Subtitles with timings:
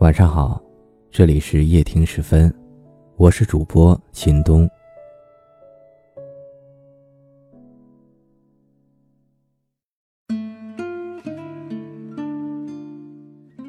[0.00, 0.58] 晚上好，
[1.10, 2.50] 这里是夜听时分，
[3.16, 4.66] 我是主播秦东。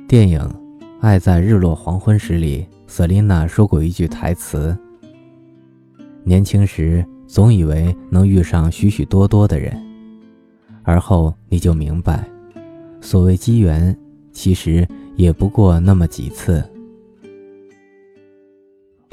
[0.07, 0.39] 电影
[1.01, 4.73] 《爱在日落黄昏时》里，瑟琳娜说过一句台词
[6.23, 9.77] ：“年轻时总以为能遇上许许多多的人，
[10.83, 12.25] 而后你就明白，
[13.01, 13.93] 所谓机缘，
[14.31, 14.87] 其实
[15.21, 16.63] 也不过那么几次。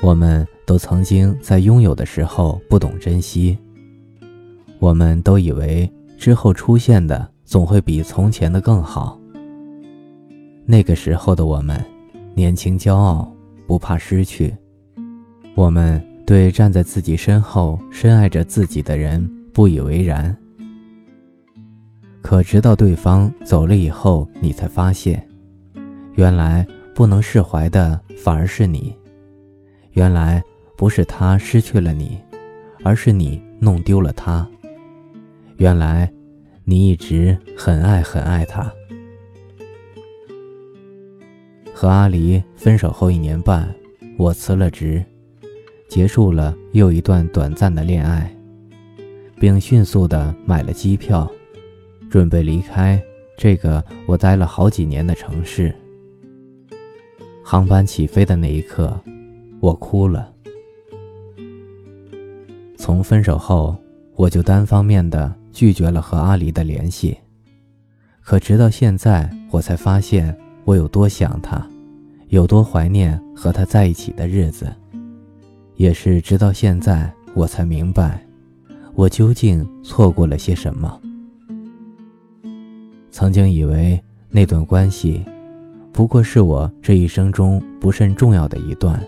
[0.01, 3.59] 我们都曾经在拥有的时候不懂珍惜，
[4.79, 9.21] 我们都以为之后出现的总会比从前的更好。”
[10.65, 11.79] 那个时候的我们，
[12.35, 13.31] 年轻骄傲，
[13.67, 14.57] 不怕失去。
[15.55, 20.35] 我们对站在自己身后、深爱着自己的人不以为然。
[22.23, 25.28] 可直到对方走了以后，你才发现，
[26.19, 28.93] 原来不能释怀的反而是你。
[29.93, 30.43] 原来
[30.77, 32.19] 不是他失去了你，
[32.83, 34.45] 而是你弄丢了他。
[35.59, 36.13] 原来，
[36.65, 38.69] 你一直很爱很爱他。
[41.73, 43.73] 和阿离分手后一年半，
[44.17, 45.05] 我辞了职，
[45.89, 48.29] 结束了又一段短暂的恋爱，
[49.39, 51.31] 并迅速的买了机票，
[52.11, 53.01] 准备离开
[53.37, 55.73] 这个我待了好几年的城市。
[57.51, 58.95] 航班起飞的那一刻，
[59.61, 60.31] 我哭了。
[62.77, 63.75] 从分手后，
[64.17, 67.17] 我就单方面的拒绝了和阿离的联系，
[68.21, 70.39] 可直到现在，我才发现。
[70.67, 71.67] 我有多想他，
[72.29, 74.71] 有多怀念和他在一起的日子，
[75.77, 78.23] 也是直到现在我才明白，
[78.95, 81.01] 我究竟错过了些什么。
[83.11, 83.99] 曾经以为
[84.29, 85.25] 那段关系，
[85.99, 89.05] 不过是我这一生中不甚重要的一段，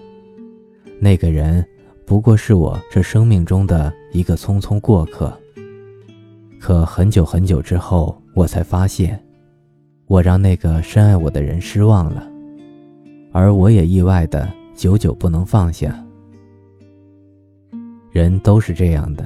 [0.99, 1.65] 那个人
[2.05, 5.33] 不过是我这生命中的一个匆匆过客。
[6.59, 9.25] 可很久很久之后，我才发现。
[10.07, 12.29] 我让那个深爱我的人失望了，
[13.31, 15.97] 而我也意外的久久不能放下。
[18.11, 19.25] 人都是这样的，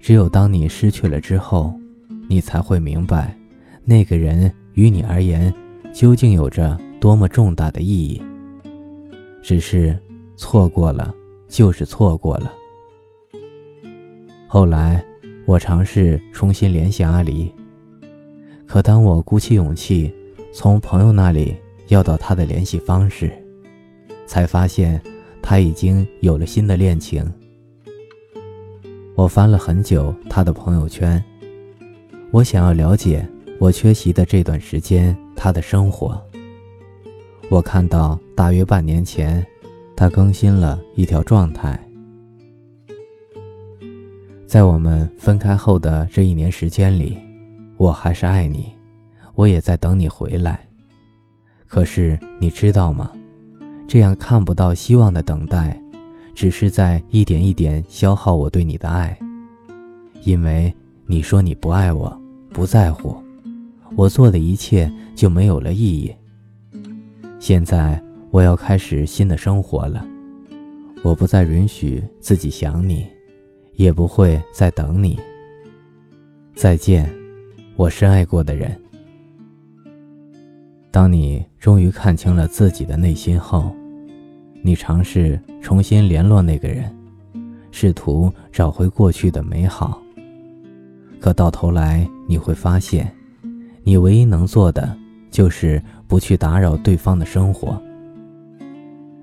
[0.00, 1.72] 只有当你失去了之后，
[2.28, 3.32] 你才会明白，
[3.84, 5.54] 那个人于你而言
[5.98, 8.22] 究竟有着多么重大的意义。
[9.42, 9.98] 只是
[10.36, 11.12] 错过了，
[11.48, 12.52] 就是错过了。
[14.46, 15.04] 后来，
[15.44, 17.52] 我尝试重新联系阿离。
[18.64, 20.14] 可当我鼓起勇气，
[20.52, 21.56] 从朋友那里
[21.88, 23.32] 要到他的联系方式，
[24.24, 25.02] 才发现
[25.42, 27.28] 他已经有了新的恋情。
[29.16, 31.20] 我翻了很久他的朋友圈，
[32.30, 36.20] 我想要了解我缺席的这段时间他的生活。
[37.50, 39.44] 我看到大约半年前，
[39.96, 41.78] 他更新了一条状态，
[44.46, 47.18] 在我们分开后的这一年时间里。
[47.76, 48.72] 我还是爱你，
[49.36, 50.58] 我也在等你回来。
[51.68, 53.12] 可是你知道吗？
[53.86, 55.80] 这样看不到希望的等待，
[56.34, 59.16] 只是在一点一点消耗我对你的爱。
[60.24, 60.74] 因为
[61.06, 62.20] 你说你不爱我，
[62.50, 63.16] 不在乎，
[63.96, 66.14] 我做的一切就没有了意义。
[67.38, 68.00] 现在
[68.30, 70.06] 我要开始新的生活了，
[71.02, 73.06] 我不再允许自己想你，
[73.74, 75.18] 也不会再等你。
[76.54, 77.08] 再见。
[77.76, 78.76] 我深爱过的人，
[80.90, 83.72] 当你终于看清了自己的内心后，
[84.64, 86.92] 你尝试重新联络那个人，
[87.70, 90.02] 试图找回过去的美好。
[91.20, 93.08] 可到头来，你会发现，
[93.88, 94.94] 你唯一能做的
[95.30, 97.82] 就是不去打扰对方的生活。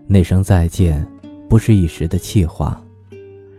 [0.08, 1.06] 那声再见，
[1.48, 2.84] 不是一时的气话，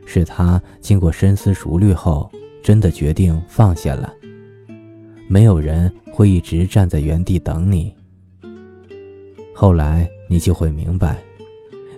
[0.04, 2.28] 是他经过深思熟虑后，
[2.60, 4.12] 真的决定放下了。
[5.28, 7.94] 没有人会一直站在原地等你。
[9.54, 11.22] 后来你就会明白，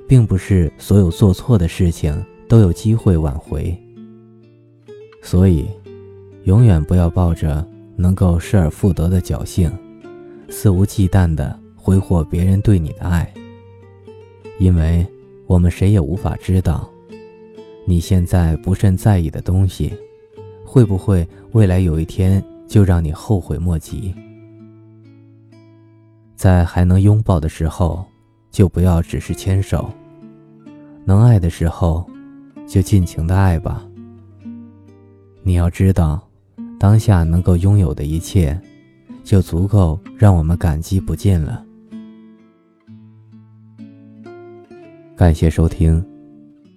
[0.07, 3.75] 并不是所有做错的事情都有机会挽回。
[5.23, 5.67] 所以，
[6.45, 7.67] 永远不要抱着
[7.99, 9.71] 能够失而复得的侥幸，
[10.49, 13.31] 肆无忌惮地挥霍别人对你的爱。
[14.59, 15.07] 因为
[15.47, 16.89] 我们谁也无法知道，
[17.87, 19.93] 你现在不甚在意的东西，
[20.65, 22.43] 会不会未来有一天。
[22.69, 24.15] 就让你后悔莫及。
[26.37, 28.05] 在还能拥抱的时候，
[28.51, 29.91] 就不要只是牵手；
[31.07, 32.07] 能爱的时候，
[32.67, 33.83] 就尽情的爱吧。
[35.43, 36.28] 你要知道，
[36.79, 38.59] 当下能够拥有的一切
[39.25, 41.65] 就足够让我们感激不尽了。
[45.17, 46.03] 感谢收听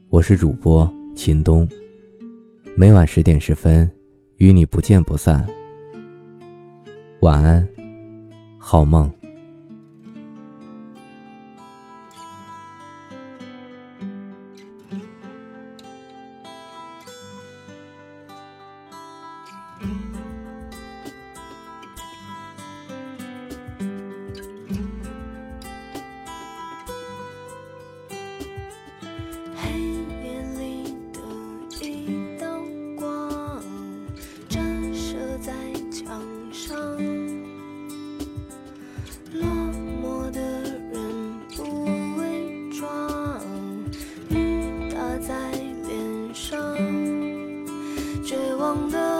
[0.09, 1.67] 我是主播秦东。
[2.75, 3.89] 每晚十点十分
[4.37, 5.47] 与你不见不散。
[7.19, 7.67] 晚安
[8.57, 9.20] 好梦。
[48.23, 49.10] 绝望的